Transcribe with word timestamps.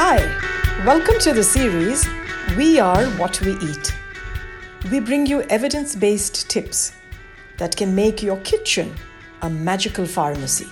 Hi, 0.00 0.18
welcome 0.86 1.18
to 1.22 1.32
the 1.32 1.42
series 1.42 2.08
We 2.56 2.78
Are 2.78 3.04
What 3.18 3.40
We 3.40 3.54
Eat. 3.54 3.92
We 4.92 5.00
bring 5.00 5.26
you 5.26 5.42
evidence 5.50 5.96
based 5.96 6.48
tips 6.48 6.92
that 7.56 7.74
can 7.76 7.96
make 7.96 8.22
your 8.22 8.36
kitchen 8.42 8.94
a 9.42 9.50
magical 9.50 10.06
pharmacy. 10.06 10.68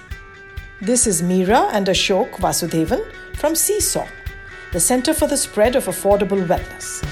This 0.80 1.08
is 1.08 1.22
Meera 1.22 1.70
and 1.72 1.88
Ashok 1.88 2.34
Vasudevan 2.34 3.04
from 3.34 3.56
Seesaw, 3.56 4.06
the 4.72 4.78
Center 4.78 5.12
for 5.12 5.26
the 5.26 5.36
Spread 5.36 5.74
of 5.74 5.86
Affordable 5.86 6.46
Wellness. 6.46 7.02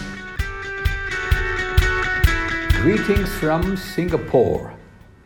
Greetings 2.81 3.29
from 3.41 3.77
Singapore, 3.77 4.73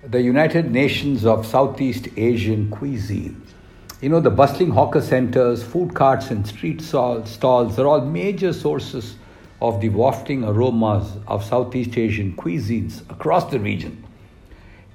the 0.07 0.23
United 0.23 0.71
Nations 0.71 1.27
of 1.27 1.45
Southeast 1.45 2.09
Asian 2.17 2.71
cuisine. 2.71 3.43
You 4.01 4.09
know, 4.09 4.21
the 4.21 4.31
bustling 4.31 4.71
hawker 4.71 5.01
centers, 5.01 5.65
food 5.65 5.93
carts, 5.93 6.31
and 6.31 6.47
street 6.47 6.81
stalls 6.81 7.79
are 7.79 7.87
all 7.87 8.01
major 8.01 8.53
sources 8.53 9.17
of 9.61 9.81
the 9.81 9.89
wafting 9.89 10.45
aromas 10.45 11.17
of 11.27 11.45
Southeast 11.45 11.99
Asian 11.99 12.37
cuisines 12.37 13.01
across 13.11 13.51
the 13.51 13.59
region. 13.59 14.05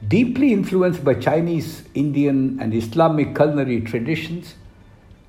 Deeply 0.08 0.53
influenced 0.53 1.03
by 1.03 1.16
Chinese, 1.16 1.84
Indian, 1.94 2.58
and 2.61 2.73
Islamic 2.73 3.35
culinary 3.35 3.81
traditions, 3.81 4.55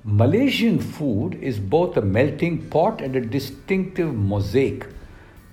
Malaysian 0.05 0.79
food 0.79 1.35
is 1.41 1.59
both 1.59 1.97
a 1.97 2.01
melting 2.01 2.69
pot 2.69 3.01
and 3.01 3.13
a 3.17 3.21
distinctive 3.21 4.15
mosaic 4.15 4.87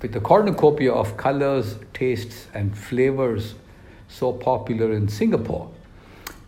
with 0.00 0.14
a 0.14 0.20
cornucopia 0.20 0.92
of 0.92 1.16
colors, 1.16 1.76
tastes, 1.92 2.46
and 2.54 2.78
flavors 2.78 3.56
so 4.08 4.32
popular 4.32 4.92
in 4.92 5.08
Singapore. 5.08 5.68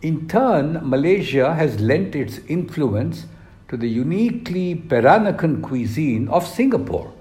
In 0.05 0.27
turn, 0.27 0.87
Malaysia 0.87 1.55
has 1.55 1.79
lent 1.79 2.15
its 2.15 2.37
influence 2.47 3.25
to 3.69 3.75
the 3.75 3.89
uniquely 3.89 4.75
Peranakan 4.75 5.63
cuisine 5.63 6.27
of 6.27 6.45
Singapore, 6.45 7.11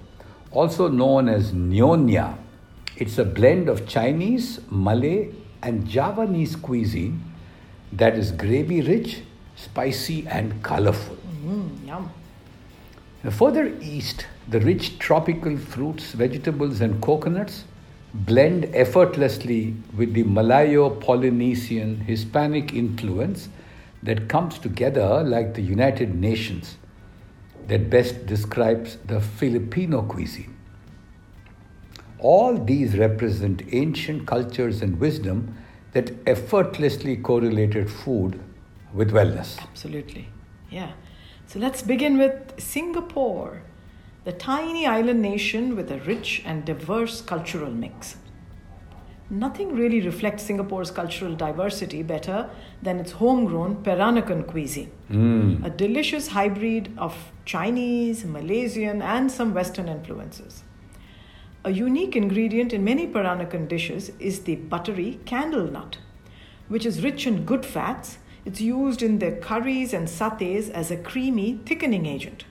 also 0.50 0.89
known 0.89 1.31
as 1.31 1.53
Nyonya. 1.53 2.36
It's 2.98 3.17
a 3.17 3.25
blend 3.25 3.70
of 3.70 3.89
Chinese, 3.89 4.61
Malay, 4.70 5.31
and 5.62 5.89
Javanese 5.89 6.56
cuisine 6.56 7.25
that 7.91 8.19
is 8.19 8.33
gravy 8.33 8.83
rich, 8.83 9.22
spicy, 9.56 10.27
and 10.27 10.62
colorful. 10.62 11.16
Mm, 11.42 11.87
yum. 11.87 12.11
Now, 13.22 13.31
further 13.31 13.72
east, 13.81 14.27
the 14.47 14.61
rich 14.61 14.98
tropical 14.98 15.56
fruits, 15.56 16.12
vegetables, 16.12 16.83
and 16.83 17.00
coconuts 17.00 17.64
blend 18.15 18.67
effortlessly 18.75 19.75
with 19.97 20.15
the 20.15 20.23
Malayo 20.23 20.89
Polynesian 20.89 22.01
Hispanic 22.01 22.73
influence 22.73 23.48
that 24.05 24.29
comes 24.29 24.59
together 24.59 25.25
like 25.25 25.55
the 25.55 25.62
United 25.62 26.15
Nations 26.15 26.77
that 27.67 27.91
best 27.91 28.25
describes 28.27 28.98
the 29.06 29.21
Filipino 29.21 30.03
cuisine. 30.03 30.56
All 32.21 32.56
these 32.56 32.97
represent 32.97 33.62
ancient 33.73 34.27
cultures 34.27 34.81
and 34.81 35.01
wisdom 35.01 35.56
that 35.93 36.12
effortlessly 36.27 37.17
correlated 37.17 37.91
food 37.91 38.41
with 38.93 39.11
wellness. 39.11 39.59
Absolutely. 39.61 40.28
Yeah. 40.71 40.93
So 41.47 41.59
let's 41.59 41.83
begin 41.83 42.17
with 42.19 42.61
Singapore 42.61 43.62
the 44.25 44.33
tiny 44.33 44.86
island 44.86 45.20
nation 45.20 45.77
with 45.77 45.91
a 45.91 45.98
rich 46.00 46.42
and 46.47 46.64
diverse 46.64 47.20
cultural 47.20 47.70
mix. 47.70 48.17
Nothing 49.31 49.75
really 49.75 50.00
reflects 50.00 50.42
Singapore's 50.44 50.91
cultural 50.91 51.34
diversity 51.34 52.03
better 52.03 52.50
than 52.83 53.00
its 53.00 53.12
homegrown 53.12 53.77
Peranakan 53.83 54.47
cuisine, 54.47 54.91
Mm. 55.11 55.64
a 55.64 55.70
delicious 55.70 56.28
hybrid 56.28 56.91
of 56.98 57.33
Chinese, 57.44 58.25
Malaysian, 58.25 59.03
and 59.03 59.31
some 59.31 59.55
Western 59.55 59.89
influences. 59.89 60.62
A 61.65 61.70
unique 61.70 62.15
ingredient 62.15 62.72
in 62.75 62.84
many 62.84 63.06
Peranakan 63.06 63.66
dishes 63.69 64.12
is 64.19 64.41
the 64.41 64.56
buttery 64.56 65.19
candle 65.25 65.70
nut, 65.70 65.97
which 66.69 66.84
is 66.87 67.03
rich 67.03 67.26
in 67.26 67.44
good 67.44 67.65
fats. 67.65 68.19
It's 68.44 68.60
used 68.60 69.03
in 69.03 69.19
their 69.20 69.37
curries 69.37 69.94
and 69.94 70.06
satays 70.06 70.69
as 70.70 70.91
a 70.91 70.99
creamy 70.99 71.60
thickening 71.65 72.04
agent. 72.04 72.44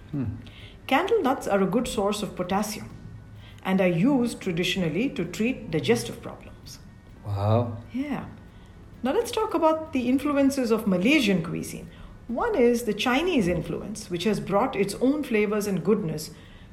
Candle 0.88 1.22
nuts 1.22 1.48
are 1.48 1.62
a 1.62 1.66
good 1.68 1.88
source 1.88 2.22
of 2.22 2.36
potassium 2.36 2.90
and 3.64 3.80
are 3.80 3.88
used 3.88 4.42
traditionally 4.42 5.10
to 5.10 5.24
treat 5.24 5.72
digestive 5.72 6.22
problems. 6.22 6.80
Wow. 7.26 7.78
Yeah. 7.94 8.26
Now 9.02 9.14
let's 9.14 9.32
talk 9.32 9.54
about 9.54 9.94
the 9.94 10.10
influences 10.10 10.72
of 10.72 10.88
Malaysian 10.88 11.44
cuisine. 11.44 11.90
One 12.28 12.56
is 12.56 12.84
the 12.84 12.94
Chinese 12.94 13.48
influence, 13.48 14.10
which 14.10 14.24
has 14.24 14.40
brought 14.40 14.76
its 14.76 14.96
own 14.96 15.24
flavors 15.24 15.68
and 15.68 15.84
goodness 15.84 16.32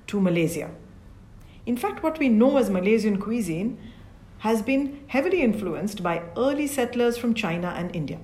to 0.08 0.20
Malaysia. 0.20 0.70
In 1.66 1.76
fact, 1.76 2.02
what 2.02 2.18
we 2.18 2.28
know 2.28 2.56
as 2.56 2.70
Malaysian 2.70 3.20
cuisine 3.20 3.78
has 4.38 4.62
been 4.62 5.00
heavily 5.08 5.42
influenced 5.42 6.02
by 6.02 6.22
early 6.36 6.66
settlers 6.66 7.18
from 7.18 7.34
China 7.34 7.74
and 7.76 7.94
India. 7.94 8.18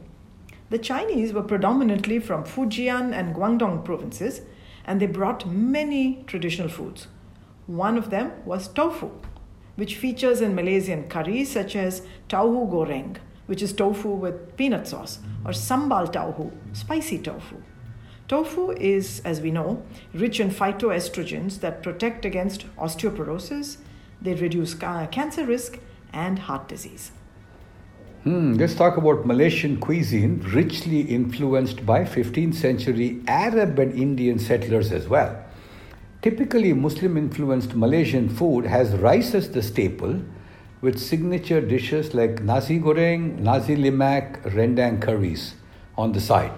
The 0.70 0.78
Chinese 0.78 1.32
were 1.32 1.42
predominantly 1.42 2.18
from 2.18 2.44
Fujian 2.44 3.12
and 3.12 3.34
Guangdong 3.34 3.84
provinces, 3.84 4.40
and 4.86 5.00
they 5.00 5.06
brought 5.06 5.46
many 5.46 6.22
traditional 6.26 6.68
foods. 6.68 7.08
One 7.66 7.98
of 7.98 8.10
them 8.10 8.32
was 8.44 8.68
tofu, 8.68 9.10
which 9.74 9.96
features 9.96 10.40
in 10.40 10.54
Malaysian 10.54 11.08
curries 11.08 11.50
such 11.50 11.76
as 11.76 12.02
tauhu 12.28 12.70
goreng, 12.70 13.16
which 13.46 13.60
is 13.60 13.72
tofu 13.72 14.08
with 14.08 14.56
peanut 14.56 14.86
sauce, 14.86 15.18
or 15.44 15.50
sambal 15.50 16.10
tauhu, 16.10 16.52
spicy 16.72 17.18
tofu. 17.18 17.56
Tofu 18.28 18.70
is, 18.72 19.20
as 19.24 19.40
we 19.40 19.50
know, 19.50 19.82
rich 20.14 20.40
in 20.40 20.50
phytoestrogens 20.50 21.60
that 21.60 21.82
protect 21.82 22.24
against 22.24 22.66
osteoporosis, 22.76 23.78
they 24.22 24.34
reduce 24.34 24.74
cancer 24.74 25.44
risk, 25.44 25.78
and 26.12 26.38
heart 26.40 26.66
disease. 26.68 27.12
Hmm, 28.26 28.54
let's 28.54 28.74
talk 28.74 28.96
about 28.96 29.24
Malaysian 29.24 29.76
cuisine, 29.76 30.42
richly 30.52 31.02
influenced 31.02 31.86
by 31.86 32.00
15th 32.04 32.56
century 32.56 33.22
Arab 33.28 33.78
and 33.78 33.92
Indian 33.92 34.40
settlers 34.40 34.90
as 34.90 35.06
well. 35.06 35.44
Typically, 36.22 36.72
Muslim 36.72 37.16
influenced 37.16 37.76
Malaysian 37.76 38.28
food 38.28 38.66
has 38.66 38.90
rice 38.94 39.32
as 39.32 39.52
the 39.52 39.62
staple, 39.62 40.20
with 40.80 40.98
signature 40.98 41.60
dishes 41.60 42.14
like 42.14 42.42
nasi 42.42 42.80
goreng, 42.80 43.38
nasi 43.38 43.76
lemak, 43.76 44.42
rendang 44.56 45.00
curries 45.00 45.54
on 45.96 46.10
the 46.10 46.20
side. 46.20 46.50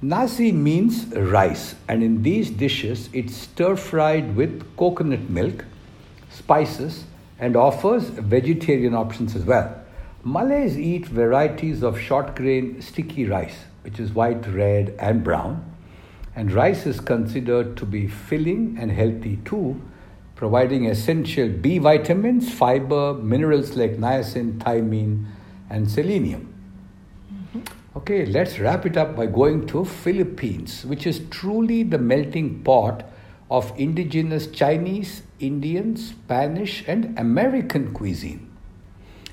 Nasi 0.00 0.52
means 0.52 1.06
rice, 1.16 1.74
and 1.88 2.04
in 2.04 2.22
these 2.22 2.48
dishes, 2.48 3.08
it's 3.12 3.34
stir 3.34 3.74
fried 3.74 4.36
with 4.36 4.62
coconut 4.76 5.28
milk, 5.28 5.64
spices, 6.30 7.06
and 7.40 7.56
offers 7.56 8.04
vegetarian 8.04 8.94
options 8.94 9.34
as 9.34 9.44
well. 9.44 9.82
Malays 10.26 10.76
eat 10.76 11.06
varieties 11.06 11.84
of 11.84 12.00
short 12.00 12.34
grain 12.34 12.82
sticky 12.82 13.26
rice, 13.26 13.58
which 13.82 14.00
is 14.00 14.10
white, 14.10 14.44
red, 14.48 14.92
and 14.98 15.22
brown. 15.22 15.72
And 16.34 16.50
rice 16.50 16.84
is 16.84 16.98
considered 16.98 17.76
to 17.76 17.86
be 17.86 18.08
filling 18.08 18.76
and 18.76 18.90
healthy 18.90 19.36
too, 19.44 19.80
providing 20.34 20.86
essential 20.86 21.48
B 21.48 21.78
vitamins, 21.78 22.52
fiber, 22.52 23.14
minerals 23.14 23.76
like 23.76 23.98
niacin, 23.98 24.58
thiamine, 24.58 25.26
and 25.70 25.88
selenium. 25.88 26.52
Mm-hmm. 27.32 27.60
Okay, 27.98 28.26
let's 28.26 28.58
wrap 28.58 28.84
it 28.84 28.96
up 28.96 29.14
by 29.14 29.26
going 29.26 29.64
to 29.68 29.84
Philippines, 29.84 30.84
which 30.84 31.06
is 31.06 31.20
truly 31.30 31.84
the 31.84 31.98
melting 31.98 32.64
pot 32.64 33.08
of 33.48 33.72
indigenous 33.76 34.48
Chinese, 34.48 35.22
Indian, 35.38 35.96
Spanish, 35.96 36.82
and 36.88 37.16
American 37.16 37.94
cuisine. 37.94 38.45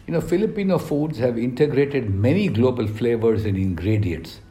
You 0.05 0.13
know, 0.13 0.21
Filipino 0.21 0.77
foods 0.77 1.17
have 1.19 1.37
integrated 1.37 2.13
many 2.13 2.49
global 2.49 2.87
flavors 2.87 3.45
and 3.45 3.57
ingredients. 3.57 4.41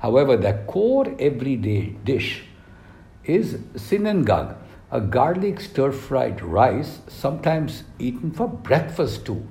However, 0.00 0.36
the 0.36 0.52
core 0.66 1.14
everyday 1.18 1.96
dish 2.04 2.42
is 3.24 3.54
sinangag, 3.74 4.54
a 4.90 5.00
garlic 5.00 5.60
stir-fried 5.60 6.42
rice, 6.42 7.00
sometimes 7.08 7.84
eaten 7.98 8.30
for 8.30 8.48
breakfast 8.48 9.24
too. 9.24 9.46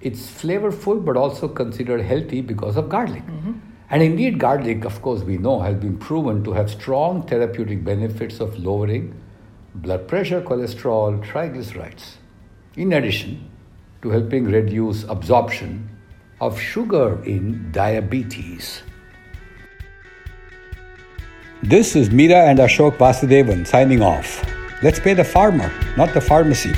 It's 0.00 0.30
flavorful 0.30 1.04
but 1.04 1.16
also 1.16 1.48
considered 1.48 2.02
healthy 2.02 2.40
because 2.40 2.76
of 2.76 2.88
garlic. 2.88 3.26
Mm-hmm. 3.26 3.52
And 3.90 4.02
indeed, 4.04 4.38
garlic, 4.38 4.84
of 4.84 5.02
course, 5.02 5.22
we 5.22 5.36
know 5.36 5.60
has 5.60 5.74
been 5.74 5.98
proven 5.98 6.44
to 6.44 6.52
have 6.52 6.70
strong 6.70 7.26
therapeutic 7.26 7.82
benefits 7.82 8.38
of 8.38 8.56
lowering 8.56 9.20
blood 9.74 10.06
pressure, 10.06 10.40
cholesterol, 10.40 11.24
triglycerides. 11.24 12.14
In 12.76 12.92
addition 12.92 13.49
to 14.02 14.10
helping 14.10 14.44
reduce 14.44 15.04
absorption 15.04 15.88
of 16.40 16.58
sugar 16.58 17.22
in 17.24 17.70
diabetes. 17.72 18.82
This 21.62 21.94
is 21.94 22.08
Meera 22.08 22.48
and 22.48 22.58
Ashok 22.58 22.96
Vasudevan 22.96 23.66
signing 23.66 24.00
off. 24.00 24.42
Let's 24.82 24.98
pay 24.98 25.12
the 25.12 25.24
farmer, 25.24 25.70
not 25.96 26.14
the 26.14 26.20
pharmacy. 26.20 26.72